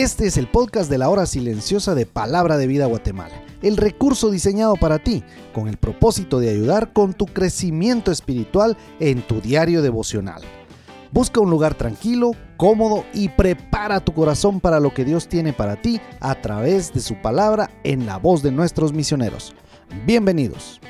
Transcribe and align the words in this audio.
Este 0.00 0.26
es 0.26 0.38
el 0.38 0.46
podcast 0.46 0.90
de 0.90 0.96
la 0.96 1.10
hora 1.10 1.26
silenciosa 1.26 1.94
de 1.94 2.06
Palabra 2.06 2.56
de 2.56 2.66
Vida 2.66 2.86
Guatemala, 2.86 3.34
el 3.60 3.76
recurso 3.76 4.30
diseñado 4.30 4.76
para 4.76 4.98
ti 4.98 5.22
con 5.52 5.68
el 5.68 5.76
propósito 5.76 6.40
de 6.40 6.48
ayudar 6.48 6.94
con 6.94 7.12
tu 7.12 7.26
crecimiento 7.26 8.10
espiritual 8.10 8.78
en 8.98 9.20
tu 9.20 9.42
diario 9.42 9.82
devocional. 9.82 10.40
Busca 11.12 11.40
un 11.40 11.50
lugar 11.50 11.74
tranquilo, 11.74 12.30
cómodo 12.56 13.04
y 13.12 13.28
prepara 13.28 14.00
tu 14.00 14.14
corazón 14.14 14.58
para 14.58 14.80
lo 14.80 14.94
que 14.94 15.04
Dios 15.04 15.28
tiene 15.28 15.52
para 15.52 15.82
ti 15.82 16.00
a 16.20 16.34
través 16.40 16.94
de 16.94 17.00
su 17.00 17.20
palabra 17.20 17.68
en 17.84 18.06
la 18.06 18.16
voz 18.16 18.42
de 18.42 18.52
nuestros 18.52 18.94
misioneros. 18.94 19.54
Bienvenidos. 20.06 20.80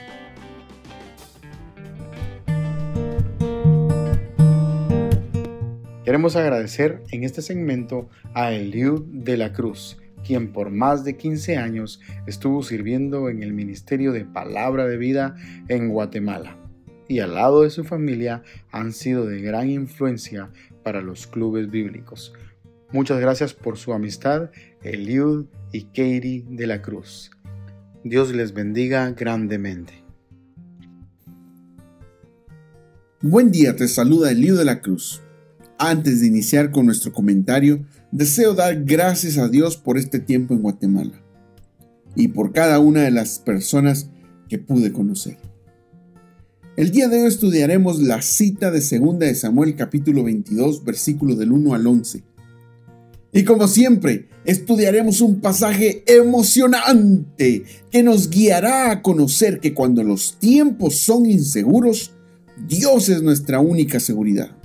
Queremos 6.10 6.34
agradecer 6.34 7.04
en 7.12 7.22
este 7.22 7.40
segmento 7.40 8.08
a 8.34 8.50
Eliud 8.50 9.02
de 9.12 9.36
la 9.36 9.52
Cruz, 9.52 9.96
quien 10.26 10.52
por 10.52 10.70
más 10.70 11.04
de 11.04 11.16
15 11.16 11.56
años 11.56 12.00
estuvo 12.26 12.64
sirviendo 12.64 13.28
en 13.28 13.44
el 13.44 13.52
Ministerio 13.52 14.10
de 14.10 14.24
Palabra 14.24 14.88
de 14.88 14.96
Vida 14.96 15.36
en 15.68 15.88
Guatemala 15.88 16.56
y 17.06 17.20
al 17.20 17.36
lado 17.36 17.62
de 17.62 17.70
su 17.70 17.84
familia 17.84 18.42
han 18.72 18.92
sido 18.92 19.24
de 19.24 19.40
gran 19.40 19.70
influencia 19.70 20.50
para 20.82 21.00
los 21.00 21.28
clubes 21.28 21.70
bíblicos. 21.70 22.32
Muchas 22.90 23.20
gracias 23.20 23.54
por 23.54 23.78
su 23.78 23.92
amistad, 23.92 24.50
Eliud 24.82 25.46
y 25.70 25.84
Katie 25.84 26.44
de 26.48 26.66
la 26.66 26.82
Cruz. 26.82 27.30
Dios 28.02 28.34
les 28.34 28.52
bendiga 28.52 29.08
grandemente. 29.12 29.92
Buen 33.20 33.52
día, 33.52 33.76
te 33.76 33.86
saluda 33.86 34.32
Eliud 34.32 34.58
de 34.58 34.64
la 34.64 34.80
Cruz. 34.80 35.22
Antes 35.82 36.20
de 36.20 36.26
iniciar 36.26 36.72
con 36.72 36.84
nuestro 36.84 37.10
comentario, 37.10 37.86
deseo 38.12 38.52
dar 38.52 38.84
gracias 38.84 39.38
a 39.38 39.48
Dios 39.48 39.78
por 39.78 39.96
este 39.96 40.18
tiempo 40.18 40.52
en 40.52 40.60
Guatemala 40.60 41.22
y 42.14 42.28
por 42.28 42.52
cada 42.52 42.78
una 42.80 43.00
de 43.00 43.10
las 43.10 43.38
personas 43.38 44.10
que 44.50 44.58
pude 44.58 44.92
conocer. 44.92 45.38
El 46.76 46.90
día 46.90 47.08
de 47.08 47.22
hoy 47.22 47.28
estudiaremos 47.28 47.98
la 47.98 48.20
cita 48.20 48.70
de 48.70 48.80
2 48.80 49.18
de 49.20 49.34
Samuel 49.34 49.74
capítulo 49.74 50.22
22 50.22 50.84
versículo 50.84 51.34
del 51.34 51.50
1 51.50 51.72
al 51.72 51.86
11. 51.86 52.24
Y 53.32 53.44
como 53.44 53.66
siempre, 53.66 54.28
estudiaremos 54.44 55.22
un 55.22 55.40
pasaje 55.40 56.04
emocionante 56.06 57.64
que 57.90 58.02
nos 58.02 58.28
guiará 58.28 58.90
a 58.90 59.00
conocer 59.00 59.60
que 59.60 59.72
cuando 59.72 60.04
los 60.04 60.38
tiempos 60.38 60.96
son 60.96 61.24
inseguros, 61.24 62.12
Dios 62.68 63.08
es 63.08 63.22
nuestra 63.22 63.60
única 63.60 63.98
seguridad. 63.98 64.59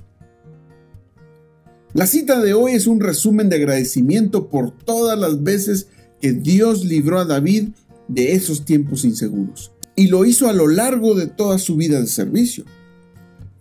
La 1.95 2.07
cita 2.07 2.41
de 2.41 2.53
hoy 2.53 2.73
es 2.73 2.87
un 2.87 2.99
resumen 2.99 3.47
de 3.47 3.55
agradecimiento 3.55 4.49
por 4.49 4.71
todas 4.71 5.17
las 5.17 5.43
veces 5.43 5.87
que 6.19 6.33
Dios 6.33 6.83
libró 6.83 7.19
a 7.19 7.23
David 7.23 7.69
de 8.09 8.33
esos 8.33 8.65
tiempos 8.65 9.05
inseguros. 9.05 9.71
Y 9.95 10.07
lo 10.07 10.25
hizo 10.25 10.49
a 10.49 10.53
lo 10.53 10.67
largo 10.67 11.15
de 11.15 11.27
toda 11.27 11.57
su 11.57 11.77
vida 11.77 12.01
de 12.01 12.07
servicio, 12.07 12.65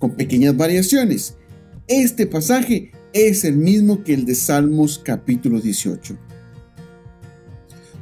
con 0.00 0.16
pequeñas 0.16 0.56
variaciones. 0.56 1.36
Este 1.86 2.26
pasaje 2.26 2.90
es 3.12 3.44
el 3.44 3.54
mismo 3.54 4.02
que 4.02 4.14
el 4.14 4.24
de 4.24 4.34
Salmos 4.34 5.00
capítulo 5.04 5.60
18. 5.60 6.18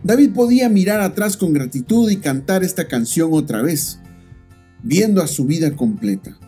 David 0.02 0.30
podía 0.32 0.70
mirar 0.70 1.02
atrás 1.02 1.36
con 1.36 1.52
gratitud 1.52 2.10
y 2.10 2.16
cantar 2.16 2.64
esta 2.64 2.88
canción 2.88 3.28
otra 3.34 3.60
vez, 3.60 3.98
viendo 4.82 5.20
a 5.20 5.26
su 5.26 5.44
vida 5.44 5.76
completa. 5.76 6.38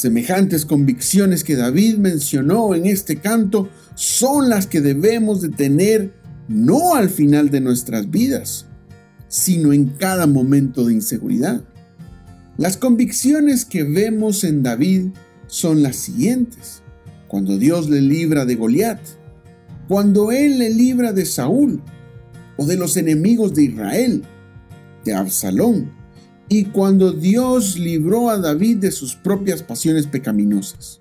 Semejantes 0.00 0.64
convicciones 0.64 1.44
que 1.44 1.56
David 1.56 1.98
mencionó 1.98 2.74
en 2.74 2.86
este 2.86 3.16
canto 3.16 3.68
son 3.94 4.48
las 4.48 4.66
que 4.66 4.80
debemos 4.80 5.42
de 5.42 5.50
tener 5.50 6.14
no 6.48 6.94
al 6.94 7.10
final 7.10 7.50
de 7.50 7.60
nuestras 7.60 8.10
vidas, 8.10 8.64
sino 9.28 9.74
en 9.74 9.90
cada 9.90 10.26
momento 10.26 10.86
de 10.86 10.94
inseguridad. 10.94 11.60
Las 12.56 12.78
convicciones 12.78 13.66
que 13.66 13.82
vemos 13.82 14.42
en 14.42 14.62
David 14.62 15.08
son 15.48 15.82
las 15.82 15.96
siguientes. 15.96 16.80
Cuando 17.28 17.58
Dios 17.58 17.90
le 17.90 18.00
libra 18.00 18.46
de 18.46 18.54
Goliat, 18.54 19.00
cuando 19.86 20.32
Él 20.32 20.60
le 20.60 20.70
libra 20.70 21.12
de 21.12 21.26
Saúl 21.26 21.82
o 22.56 22.64
de 22.64 22.76
los 22.76 22.96
enemigos 22.96 23.52
de 23.52 23.64
Israel, 23.64 24.22
de 25.04 25.12
Absalón, 25.12 25.90
y 26.52 26.64
cuando 26.64 27.12
Dios 27.12 27.78
libró 27.78 28.28
a 28.28 28.36
David 28.36 28.78
de 28.78 28.90
sus 28.90 29.14
propias 29.14 29.62
pasiones 29.62 30.08
pecaminosas. 30.08 31.00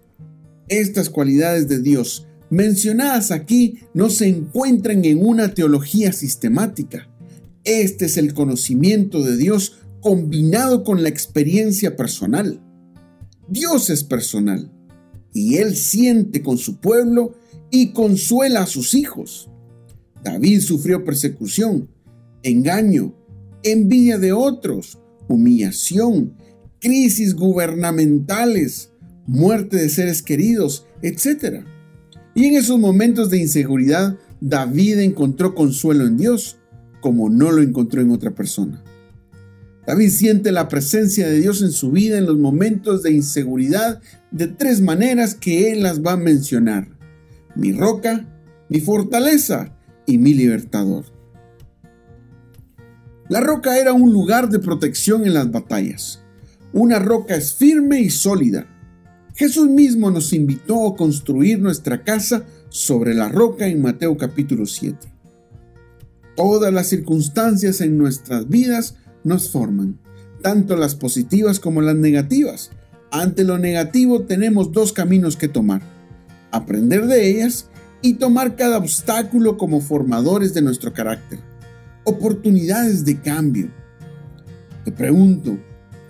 Estas 0.67 1.09
cualidades 1.09 1.67
de 1.67 1.81
Dios 1.81 2.27
mencionadas 2.51 3.31
aquí 3.31 3.79
no 3.95 4.11
se 4.11 4.27
encuentran 4.27 5.03
en 5.05 5.25
una 5.25 5.55
teología 5.55 6.13
sistemática. 6.13 7.09
Este 7.63 8.05
es 8.05 8.17
el 8.17 8.35
conocimiento 8.35 9.23
de 9.23 9.37
Dios 9.37 9.79
combinado 10.01 10.83
con 10.83 11.01
la 11.01 11.09
experiencia 11.09 11.95
personal. 11.95 12.61
Dios 13.47 13.89
es 13.89 14.03
personal 14.03 14.71
y 15.33 15.55
Él 15.55 15.75
siente 15.75 16.43
con 16.43 16.59
su 16.59 16.79
pueblo 16.79 17.33
y 17.71 17.91
consuela 17.93 18.61
a 18.61 18.67
sus 18.67 18.93
hijos. 18.93 19.49
David 20.23 20.61
sufrió 20.61 21.03
persecución, 21.03 21.89
engaño, 22.43 23.15
envidia 23.63 24.19
de 24.19 24.31
otros, 24.31 24.98
humillación, 25.29 26.33
crisis 26.81 27.35
gubernamentales, 27.35 28.91
muerte 29.25 29.77
de 29.77 29.89
seres 29.89 30.21
queridos, 30.21 30.85
etc. 31.01 31.63
Y 32.35 32.45
en 32.45 32.55
esos 32.55 32.77
momentos 32.79 33.29
de 33.29 33.37
inseguridad, 33.37 34.17
David 34.41 34.99
encontró 34.99 35.55
consuelo 35.55 36.05
en 36.05 36.17
Dios, 36.17 36.57
como 36.99 37.29
no 37.29 37.51
lo 37.51 37.61
encontró 37.61 38.01
en 38.01 38.11
otra 38.11 38.31
persona. 38.31 38.83
David 39.87 40.09
siente 40.09 40.51
la 40.51 40.67
presencia 40.67 41.27
de 41.27 41.39
Dios 41.39 41.61
en 41.61 41.71
su 41.71 41.91
vida 41.91 42.17
en 42.17 42.25
los 42.25 42.37
momentos 42.37 43.01
de 43.01 43.11
inseguridad 43.11 44.01
de 44.31 44.47
tres 44.47 44.81
maneras 44.81 45.33
que 45.33 45.71
él 45.71 45.81
las 45.81 46.03
va 46.03 46.11
a 46.13 46.17
mencionar. 46.17 46.89
Mi 47.55 47.71
roca, 47.71 48.27
mi 48.69 48.81
fortaleza 48.81 49.75
y 50.05 50.17
mi 50.17 50.33
libertador. 50.33 51.05
La 53.29 53.41
roca 53.41 53.77
era 53.77 53.93
un 53.93 54.11
lugar 54.11 54.49
de 54.49 54.57
protección 54.57 55.23
en 55.23 55.35
las 55.35 55.51
batallas. 55.51 56.19
Una 56.73 56.97
roca 56.97 57.35
es 57.35 57.53
firme 57.53 58.01
y 58.01 58.09
sólida. 58.09 58.65
Jesús 59.35 59.69
mismo 59.69 60.09
nos 60.09 60.33
invitó 60.33 60.87
a 60.87 60.95
construir 60.95 61.59
nuestra 61.59 62.03
casa 62.03 62.43
sobre 62.69 63.13
la 63.13 63.29
roca 63.29 63.67
en 63.67 63.83
Mateo 63.83 64.17
capítulo 64.17 64.65
7. 64.65 65.13
Todas 66.35 66.73
las 66.73 66.87
circunstancias 66.87 67.81
en 67.81 67.99
nuestras 67.99 68.49
vidas 68.49 68.95
nos 69.23 69.51
forman, 69.51 69.99
tanto 70.41 70.75
las 70.75 70.95
positivas 70.95 71.59
como 71.59 71.83
las 71.83 71.95
negativas. 71.95 72.71
Ante 73.11 73.43
lo 73.43 73.59
negativo 73.59 74.23
tenemos 74.23 74.71
dos 74.71 74.91
caminos 74.91 75.37
que 75.37 75.47
tomar, 75.47 75.83
aprender 76.49 77.05
de 77.05 77.29
ellas 77.29 77.69
y 78.01 78.13
tomar 78.13 78.55
cada 78.55 78.79
obstáculo 78.79 79.55
como 79.59 79.81
formadores 79.81 80.55
de 80.55 80.63
nuestro 80.63 80.93
carácter 80.93 81.47
oportunidades 82.03 83.05
de 83.05 83.19
cambio. 83.19 83.69
Te 84.85 84.91
pregunto, 84.91 85.59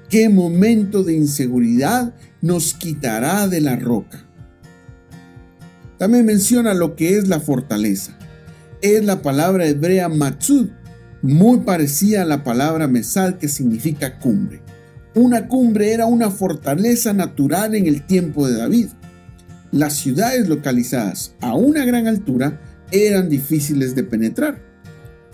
¿qué 0.09 0.29
momento 0.29 1.03
de 1.03 1.13
inseguridad 1.13 2.13
nos 2.41 2.73
quitará 2.73 3.47
de 3.47 3.61
la 3.61 3.75
roca? 3.75 4.25
También 5.97 6.25
menciona 6.25 6.73
lo 6.73 6.95
que 6.95 7.17
es 7.17 7.27
la 7.27 7.39
fortaleza. 7.39 8.17
Es 8.81 9.03
la 9.03 9.21
palabra 9.21 9.67
hebrea 9.67 10.07
matzud, 10.07 10.69
muy 11.21 11.59
parecida 11.59 12.21
a 12.21 12.25
la 12.25 12.45
palabra 12.45 12.87
mesal 12.87 13.37
que 13.37 13.49
significa 13.49 14.17
cumbre. 14.17 14.61
Una 15.15 15.49
cumbre 15.49 15.91
era 15.91 16.05
una 16.05 16.31
fortaleza 16.31 17.11
natural 17.11 17.75
en 17.75 17.87
el 17.87 18.05
tiempo 18.05 18.47
de 18.47 18.57
David. 18.57 18.87
Las 19.71 19.95
ciudades 19.95 20.47
localizadas 20.47 21.35
a 21.41 21.55
una 21.55 21.83
gran 21.83 22.07
altura 22.07 22.61
eran 22.91 23.27
difíciles 23.27 23.95
de 23.95 24.03
penetrar. 24.03 24.68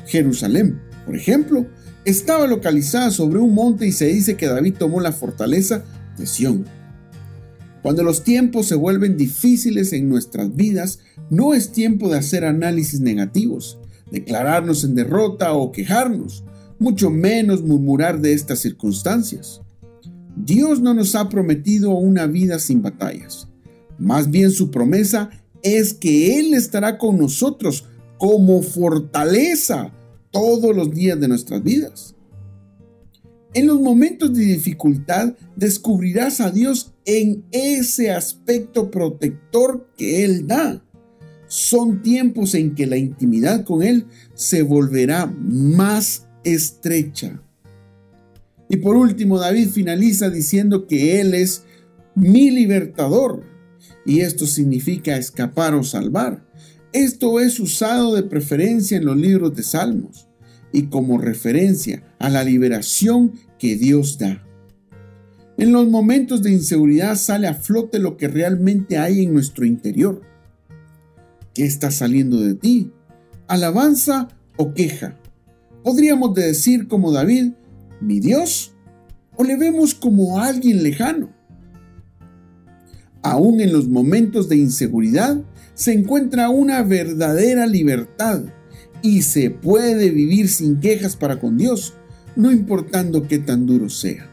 Jerusalén, 0.05 0.81
por 1.05 1.15
ejemplo, 1.15 1.65
estaba 2.05 2.47
localizada 2.47 3.11
sobre 3.11 3.39
un 3.39 3.53
monte 3.53 3.87
y 3.87 3.91
se 3.91 4.07
dice 4.07 4.37
que 4.37 4.47
David 4.47 4.75
tomó 4.77 5.01
la 5.01 5.11
fortaleza 5.11 5.83
de 6.17 6.27
Sión. 6.27 6.65
Cuando 7.81 8.03
los 8.03 8.23
tiempos 8.23 8.67
se 8.67 8.75
vuelven 8.75 9.17
difíciles 9.17 9.93
en 9.93 10.09
nuestras 10.09 10.55
vidas, 10.55 10.99
no 11.29 11.53
es 11.53 11.71
tiempo 11.71 12.09
de 12.09 12.17
hacer 12.17 12.43
análisis 12.45 12.99
negativos, 12.99 13.79
declararnos 14.11 14.83
en 14.83 14.95
derrota 14.95 15.53
o 15.53 15.71
quejarnos, 15.71 16.43
mucho 16.79 17.09
menos 17.09 17.61
murmurar 17.61 18.21
de 18.21 18.33
estas 18.33 18.59
circunstancias. 18.59 19.61
Dios 20.35 20.81
no 20.81 20.93
nos 20.93 21.15
ha 21.15 21.29
prometido 21.29 21.91
una 21.91 22.27
vida 22.27 22.59
sin 22.59 22.81
batallas. 22.81 23.47
Más 23.97 24.29
bien 24.29 24.51
su 24.51 24.71
promesa 24.71 25.29
es 25.63 25.93
que 25.93 26.39
Él 26.39 26.53
estará 26.53 26.97
con 26.97 27.17
nosotros 27.17 27.85
como 28.17 28.61
fortaleza 28.61 29.93
todos 30.31 30.75
los 30.75 30.91
días 30.91 31.19
de 31.19 31.27
nuestras 31.27 31.63
vidas. 31.63 32.15
En 33.53 33.67
los 33.67 33.79
momentos 33.79 34.33
de 34.33 34.43
dificultad 34.43 35.33
descubrirás 35.55 36.41
a 36.41 36.51
Dios 36.51 36.93
en 37.05 37.45
ese 37.51 38.11
aspecto 38.11 38.91
protector 38.91 39.89
que 39.97 40.25
Él 40.25 40.45
da. 40.45 40.81
son 41.47 42.01
tiempos 42.01 42.55
en 42.55 42.75
que 42.75 42.87
la 42.87 42.97
intimidad 42.97 43.63
con 43.63 43.83
Él 43.83 44.07
se 44.33 44.63
volverá 44.63 45.27
más 45.27 46.27
estrecha. 46.43 47.41
Y 48.67 48.77
por 48.77 48.97
último, 48.97 49.39
David 49.39 49.69
finaliza 49.69 50.29
diciendo 50.29 50.87
que 50.87 51.21
Él 51.21 51.33
es 51.33 51.63
mi 52.15 52.49
libertador. 52.49 53.43
Y 54.05 54.21
esto 54.21 54.45
significa 54.45 55.17
escapar 55.17 55.75
o 55.75 55.83
salvar. 55.83 56.45
Esto 56.95 57.41
es 57.41 57.59
usado 57.59 58.15
de 58.15 58.23
preferencia 58.23 58.95
en 58.95 59.03
los 59.03 59.17
libros 59.17 59.53
de 59.53 59.63
Salmos 59.63 60.29
y 60.71 60.83
como 60.83 61.17
referencia 61.17 62.01
a 62.19 62.29
la 62.29 62.41
liberación 62.45 63.33
que 63.59 63.75
Dios 63.75 64.17
da. 64.17 64.41
En 65.57 65.73
los 65.73 65.89
momentos 65.89 66.41
de 66.41 66.53
inseguridad 66.53 67.17
sale 67.17 67.49
a 67.49 67.53
flote 67.53 67.99
lo 67.99 68.15
que 68.15 68.29
realmente 68.29 68.97
hay 68.97 69.25
en 69.25 69.33
nuestro 69.33 69.65
interior. 69.65 70.21
¿Qué 71.53 71.65
está 71.65 71.91
saliendo 71.91 72.39
de 72.39 72.55
ti? 72.55 72.93
¿Alabanza 73.49 74.29
o 74.55 74.73
queja? 74.73 75.19
Podríamos 75.83 76.33
decir 76.33 76.87
como 76.87 77.11
David, 77.11 77.55
mi 77.99 78.21
Dios, 78.21 78.73
o 79.35 79.43
le 79.43 79.57
vemos 79.57 79.95
como 79.95 80.39
alguien 80.39 80.81
lejano. 80.81 81.34
Aún 83.25 83.59
en 83.59 83.73
los 83.73 83.87
momentos 83.87 84.49
de 84.49 84.55
inseguridad 84.55 85.41
se 85.73 85.93
encuentra 85.93 86.49
una 86.49 86.83
verdadera 86.83 87.65
libertad 87.65 88.43
y 89.01 89.23
se 89.23 89.49
puede 89.49 90.11
vivir 90.11 90.47
sin 90.47 90.79
quejas 90.79 91.15
para 91.15 91.39
con 91.39 91.57
Dios, 91.57 91.95
no 92.35 92.51
importando 92.51 93.27
qué 93.27 93.39
tan 93.39 93.65
duro 93.65 93.89
sea. 93.89 94.29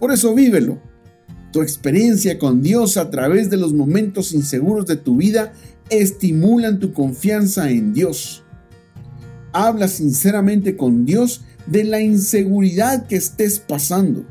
Por 0.00 0.12
eso 0.12 0.34
vívelo. 0.34 0.80
Tu 1.52 1.60
experiencia 1.60 2.38
con 2.38 2.62
Dios 2.62 2.96
a 2.96 3.10
través 3.10 3.50
de 3.50 3.58
los 3.58 3.74
momentos 3.74 4.32
inseguros 4.32 4.86
de 4.86 4.96
tu 4.96 5.18
vida 5.18 5.52
estimulan 5.90 6.78
tu 6.78 6.94
confianza 6.94 7.70
en 7.70 7.92
Dios. 7.92 8.44
Habla 9.52 9.88
sinceramente 9.88 10.74
con 10.74 11.04
Dios 11.04 11.42
de 11.66 11.84
la 11.84 12.00
inseguridad 12.00 13.06
que 13.06 13.16
estés 13.16 13.58
pasando, 13.58 14.24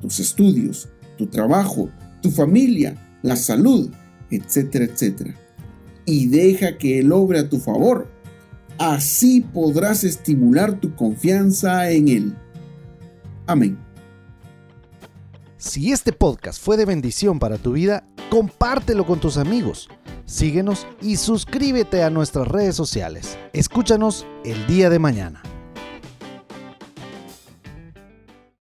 tus 0.00 0.18
estudios, 0.18 0.88
tu 1.18 1.26
trabajo, 1.26 1.90
tu 2.20 2.30
familia, 2.30 2.96
la 3.22 3.36
salud, 3.36 3.90
etcétera, 4.30 4.84
etcétera. 4.84 5.34
Y 6.04 6.26
deja 6.26 6.78
que 6.78 6.98
Él 7.00 7.12
obre 7.12 7.40
a 7.40 7.48
tu 7.48 7.58
favor. 7.58 8.08
Así 8.78 9.40
podrás 9.40 10.04
estimular 10.04 10.80
tu 10.80 10.94
confianza 10.94 11.90
en 11.90 12.08
Él. 12.08 12.36
Amén. 13.46 13.78
Si 15.58 15.92
este 15.92 16.12
podcast 16.12 16.62
fue 16.62 16.78
de 16.78 16.86
bendición 16.86 17.38
para 17.38 17.58
tu 17.58 17.72
vida, 17.72 18.04
compártelo 18.30 19.04
con 19.04 19.20
tus 19.20 19.36
amigos. 19.36 19.90
Síguenos 20.24 20.86
y 21.02 21.16
suscríbete 21.16 22.02
a 22.02 22.08
nuestras 22.08 22.48
redes 22.48 22.76
sociales. 22.76 23.36
Escúchanos 23.52 24.26
el 24.44 24.66
día 24.66 24.88
de 24.88 24.98
mañana. 24.98 25.42